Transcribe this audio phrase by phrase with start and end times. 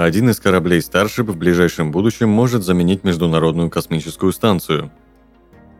[0.00, 4.90] Один из кораблей Starship в ближайшем будущем может заменить Международную космическую станцию.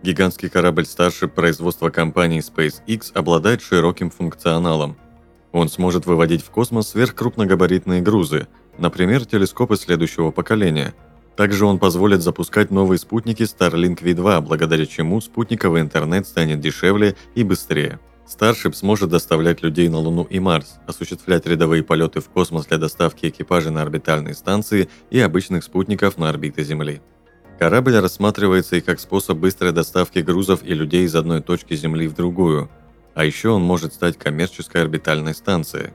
[0.02, 4.98] Гигантский корабль Starship производства компании SpaceX обладает широким функционалом.
[5.52, 8.46] Он сможет выводить в космос сверхкрупногабаритные грузы,
[8.76, 10.92] например, телескопы следующего поколения.
[11.34, 17.42] Также он позволит запускать новые спутники Starlink V2, благодаря чему спутниковый интернет станет дешевле и
[17.42, 17.98] быстрее.
[18.30, 23.26] Старшип сможет доставлять людей на Луну и Марс, осуществлять рядовые полеты в космос для доставки
[23.26, 27.02] экипажей на орбитальные станции и обычных спутников на орбиты Земли.
[27.58, 32.14] Корабль рассматривается и как способ быстрой доставки грузов и людей из одной точки Земли в
[32.14, 32.70] другую,
[33.14, 35.90] а еще он может стать коммерческой орбитальной станцией.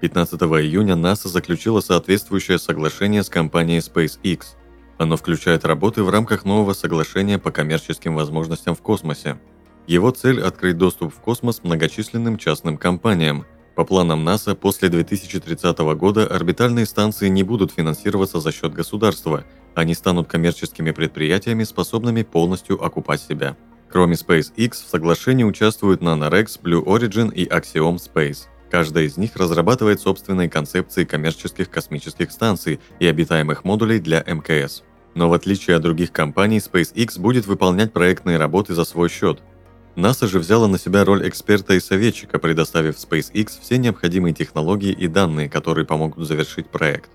[0.00, 4.56] 15 июня НАСА заключила соответствующее соглашение с компанией SpaceX.
[4.96, 9.38] Оно включает работы в рамках нового соглашения по коммерческим возможностям в космосе–
[9.86, 13.46] его цель– открыть доступ в космос многочисленным частным компаниям.
[13.74, 19.94] По планам НАСА, после 2030 года орбитальные станции не будут финансироваться за счет государства, они
[19.94, 23.56] станут коммерческими предприятиями, способными полностью окупать себя.
[23.90, 28.46] Кроме SpaceX, в соглашении участвуют NanoRex, Blue Origin и Axiom Space.
[28.70, 34.82] Каждая из них разрабатывает собственные концепции коммерческих космических станций и обитаемых модулей для МКС.
[35.14, 39.40] Но в отличие от других компаний, SpaceX будет выполнять проектные работы за свой счет.
[39.96, 45.08] НАСА же взяла на себя роль эксперта и советчика, предоставив SpaceX все необходимые технологии и
[45.08, 47.10] данные, которые помогут завершить проект.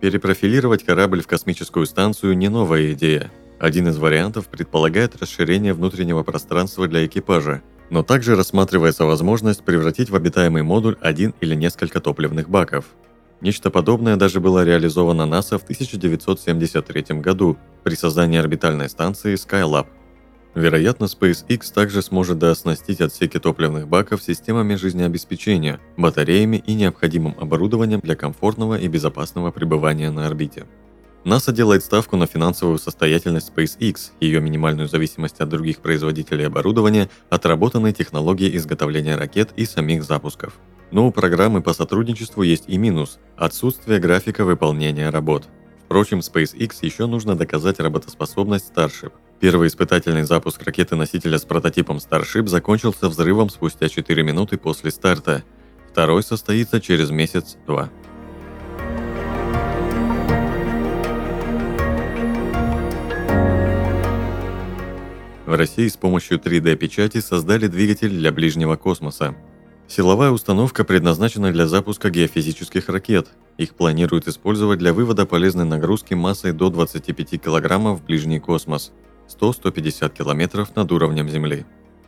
[0.00, 3.30] Перепрофилировать корабль в космическую станцию не новая идея.
[3.60, 10.16] Один из вариантов предполагает расширение внутреннего пространства для экипажа, но также рассматривается возможность превратить в
[10.16, 12.86] обитаемый модуль один или несколько топливных баков.
[13.42, 19.86] Нечто подобное даже было реализовано НАСА в 1973 году при создании орбитальной станции Skylab–
[20.54, 28.14] Вероятно, SpaceX также сможет дооснастить отсеки топливных баков системами жизнеобеспечения, батареями и необходимым оборудованием для
[28.14, 30.66] комфортного и безопасного пребывания на орбите.
[31.24, 37.92] НАСА делает ставку на финансовую состоятельность SpaceX, ее минимальную зависимость от других производителей оборудования, отработанной
[37.92, 40.52] технологии изготовления ракет и самих запусков.
[40.90, 45.48] Но у программы по сотрудничеству есть и минус– отсутствие графика выполнения работ.
[45.86, 53.08] Впрочем, SpaceX еще нужно доказать работоспособность Starship, Первый испытательный запуск ракеты-носителя с прототипом Starship закончился
[53.08, 55.42] взрывом спустя 4 минуты после старта.
[55.90, 57.90] Второй состоится через месяц-два.
[65.46, 69.36] В России с помощью 3D-печати создали двигатель для ближнего космоса.
[69.86, 73.28] Силовая установка предназначена для запуска геофизических ракет.
[73.58, 78.92] Их планируют использовать для вывода полезной нагрузки массой до 25 кг в ближний космос–
[79.28, 81.66] 100-150 км над уровнем Земли.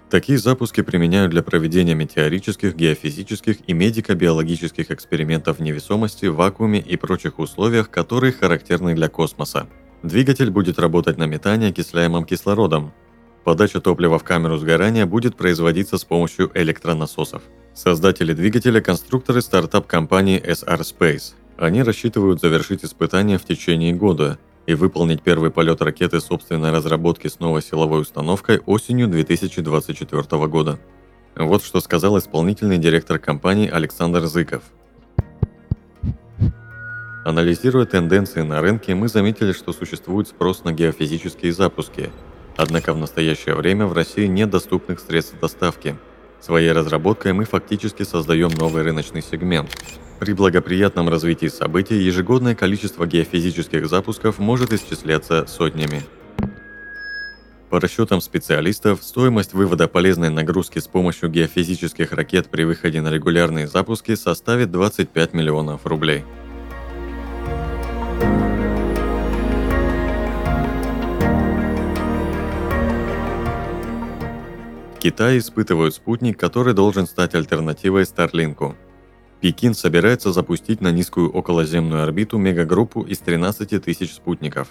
[0.09, 7.41] Такие запуски применяют для проведения метеорических, геофизических и медико-биологических экспериментов в невесомости, вакууме и прочих
[7.41, 9.66] условиях, которые характерны для космоса.
[10.04, 12.93] Двигатель будет работать на метане окисляемым кислородом.
[13.43, 17.43] Подача топлива в камеру сгорания будет производиться с помощью электронасосов.
[17.75, 21.34] Создатели двигателя– конструкторы стартап-компании SR Space.
[21.59, 27.38] Они рассчитывают завершить испытания в течение года, и выполнить первый полет ракеты собственной разработки с
[27.38, 30.78] новой силовой установкой осенью 2024 года.
[31.37, 34.62] Вот что сказал исполнительный директор компании Александр Зыков.
[37.25, 42.10] Анализируя тенденции на рынке, мы заметили, что существует спрос на геофизические запуски.
[42.56, 45.97] Однако в настоящее время в России нет доступных средств доставки.
[46.47, 49.69] Своей разработкой мы фактически создаем новый рыночный сегмент–
[50.21, 56.03] при благоприятном развитии событий ежегодное количество геофизических запусков может исчисляться сотнями.
[57.69, 63.66] По расчетам специалистов, стоимость вывода полезной нагрузки с помощью геофизических ракет при выходе на регулярные
[63.66, 66.25] запуски составит 25 миллионов рублей.
[75.07, 78.75] Китай испытывает спутник, который должен стать альтернативой Старлинку–
[79.41, 84.71] Пекин собирается запустить на низкую околоземную орбиту мегагруппу из 13 тысяч спутников.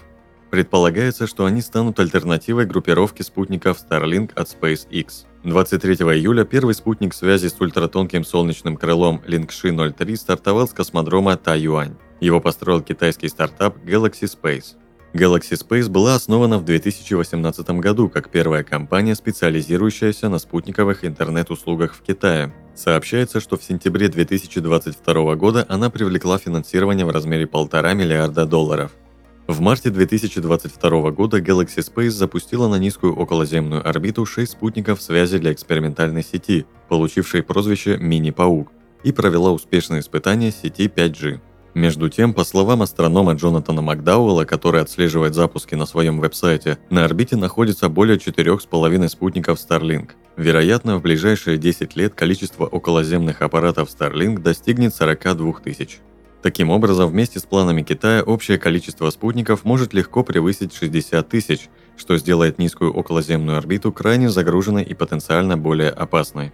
[0.52, 5.26] Предполагается, что они станут альтернативой группировке спутников Starlink от SpaceX.
[5.46, 11.96] 23 июля первый спутник связи с ультратонким солнечным крылом Lingxi 03 стартовал с космодрома Тайюань.
[12.20, 14.76] Его построил китайский стартап Galaxy Space.
[15.16, 22.02] Galaxy Space была основана в 2018 году как первая компания, специализирующаяся на спутниковых интернет-услугах в
[22.02, 22.54] Китае.
[22.76, 28.92] Сообщается, что в сентябре 2022 года она привлекла финансирование в размере полтора миллиарда долларов–
[29.48, 35.54] в марте 2022 года Galaxy Space запустила на низкую околоземную орбиту 6 спутников связи для
[35.54, 38.72] экспериментальной сети, получившей прозвище «Мини-паук»,
[39.04, 41.40] и провела успешные испытания сети 5G.
[41.76, 47.36] Между тем, по словам астронома Джонатана Макдауэлла, который отслеживает запуски на своем веб-сайте, на орбите
[47.36, 50.12] находится более 4,5 спутников Starlink.
[50.38, 56.00] Вероятно, в ближайшие 10 лет количество околоземных аппаратов Starlink достигнет 42 тысяч.
[56.42, 61.68] Таким образом, вместе с планами Китая общее количество спутников может легко превысить 60 тысяч,
[61.98, 66.54] что сделает низкую околоземную орбиту крайне загруженной и потенциально более опасной.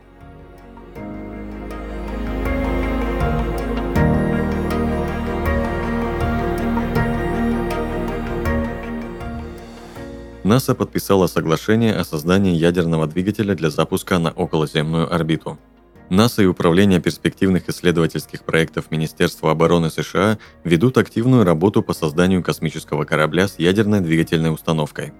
[10.51, 15.57] НАСА подписала соглашение о создании ядерного двигателя для запуска на околоземную орбиту–
[16.09, 23.06] НАСА и Управление перспективных исследовательских проектов Министерства обороны США ведут активную работу по созданию космического
[23.06, 25.13] корабля с ядерной двигательной установкой.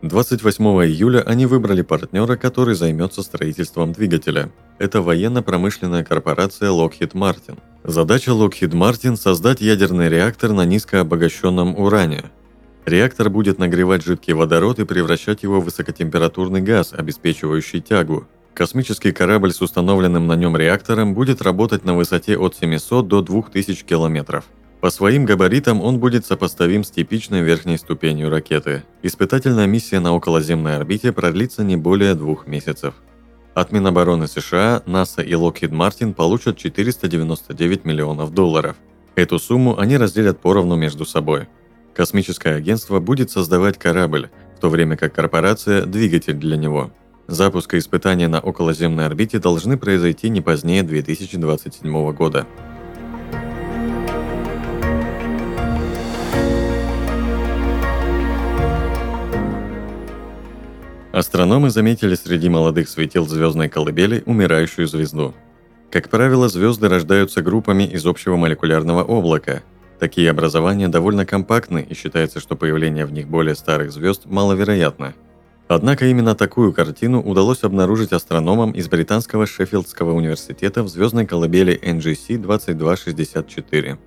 [0.00, 4.50] 28 июля они выбрали партнера, который займется строительством двигателя.
[4.78, 7.58] Это военно-промышленная корпорация Lockheed Martin.
[7.84, 12.24] Задача Lockheed Martin– создать ядерный реактор на низкообогащенном уране.
[12.88, 18.26] Реактор будет нагревать жидкий водород и превращать его в высокотемпературный газ, обеспечивающий тягу.
[18.54, 23.84] Космический корабль с установленным на нем реактором будет работать на высоте от 700 до 2000
[23.84, 24.46] километров.
[24.80, 28.84] По своим габаритам он будет сопоставим с типичной верхней ступенью ракеты.
[29.02, 32.94] Испытательная миссия на околоземной орбите продлится не более двух месяцев.
[33.52, 38.76] От Минобороны США, НАСА и Lockheed Martin получат 499 миллионов долларов.
[39.14, 41.48] Эту сумму они разделят поровну между собой.
[41.98, 46.90] Космическое агентство будет создавать корабль, в то время как корпорация– двигатель для него–
[47.28, 52.46] Запуск и испытания на околоземной орбите должны произойти не позднее 2027 года.
[61.12, 65.34] Астрономы заметили среди молодых светил звездной колыбели умирающую звезду.
[65.90, 69.62] Как правило, звезды рождаются группами из общего молекулярного облака.
[69.98, 75.14] Такие образования довольно компактны и считается, что появление в них более старых звезд маловероятно–
[75.68, 82.38] Однако именно такую картину удалось обнаружить астрономам из британского Шеффилдского университета в звездной колыбели NGC
[82.38, 83.98] 2264.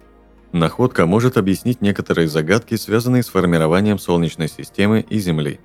[0.53, 5.59] Находка может объяснить некоторые загадки, связанные с формированием Солнечной системы и Земли.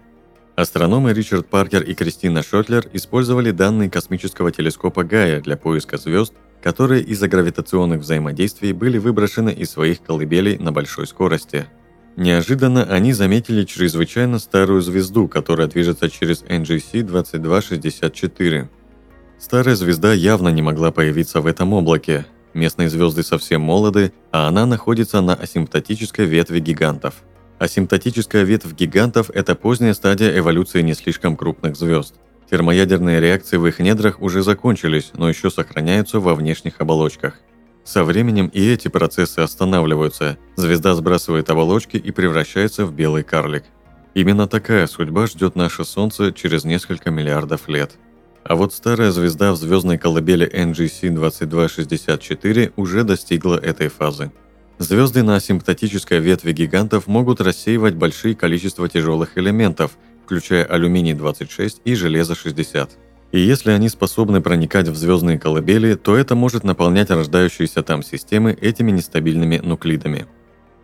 [0.55, 6.34] Астрономы Ричард Паркер и Кристина Шотлер использовали данные космического телескопа Гая для поиска звезд,
[6.67, 11.67] которые из-за гравитационных взаимодействий были выброшены из своих колыбелей на большой скорости–
[12.17, 18.71] Неожиданно они заметили чрезвычайно старую звезду, которая движется через NGC 2264.
[19.39, 22.25] Старая звезда явно не могла появиться в этом облаке.
[22.55, 27.17] Местные звезды совсем молоды, а она находится на асимптотической ветви гигантов.
[27.59, 32.15] Асимптотическая ветвь гигантов– это поздняя стадия эволюции не слишком крупных звезд.
[32.51, 37.41] Термоядерные реакции в их недрах уже закончились, но еще сохраняются во внешних оболочках.
[37.85, 43.65] Со временем и эти процессы останавливаются, звезда сбрасывает оболочки и превращается в белый карлик.
[44.15, 47.97] Именно такая судьба ждет наше Солнце через несколько миллиардов лет.
[48.45, 54.31] А вот старая звезда в звездной колыбели NGC 2264 уже достигла этой фазы.
[54.79, 59.93] Звезды на асимптотической ветви гигантов могут рассеивать большие количества тяжелых элементов,
[60.26, 62.90] включая алюминий-26 и железо-60.
[63.30, 68.52] И если они способны проникать в звездные колыбели, то это может наполнять рождающиеся там системы
[68.61, 70.26] этими нестабильными нуклидами.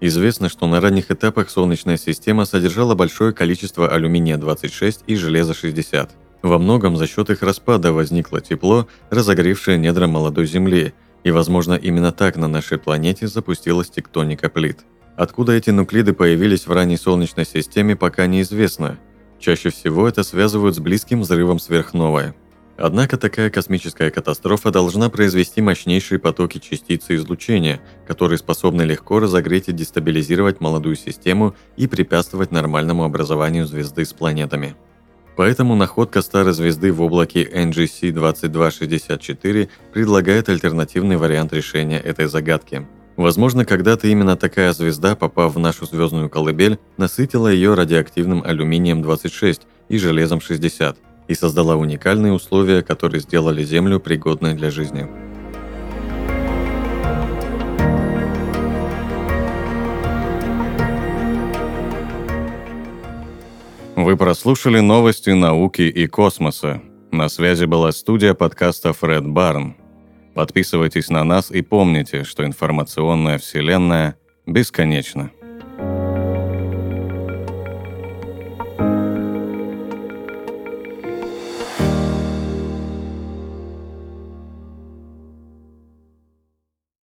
[0.00, 6.11] Известно, что на ранних этапах Солнечная система содержала большое количество алюминия-26 и железа-60.
[6.42, 10.94] Во многом за счет их распада возникло тепло, разогревшее недра молодой Земли,
[11.25, 14.80] и, возможно, именно так на нашей планете запустилась тектоника плит.
[15.16, 18.99] Откуда эти нуклиды появились в ранней Солнечной системе, пока неизвестно–
[19.42, 22.32] Чаще всего это связывают с близким взрывом сверхновой.
[22.76, 29.72] Однако такая космическая катастрофа должна произвести мощнейшие потоки частиц излучения, которые способны легко разогреть и
[29.72, 34.76] дестабилизировать молодую систему и препятствовать нормальному образованию звезды с планетами.
[35.37, 43.64] Поэтому находка старой звезды в облаке NGC 2264 предлагает альтернативный вариант решения этой загадки– Возможно,
[43.64, 50.97] когда-то именно такая звезда, попав в нашу звездную колыбель, насытила ее радиоактивным алюминием-26 и железом-60
[51.28, 55.09] и создала уникальные условия, которые сделали Землю пригодной для жизни.
[63.95, 66.83] Вы прослушали новости науки и космоса.
[67.12, 69.76] На связи была студия подкаста Фред Барн.
[70.34, 75.30] Подписывайтесь на нас и помните, что информационная вселенная бесконечна.